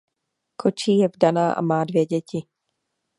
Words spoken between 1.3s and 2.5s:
a má dvě děti.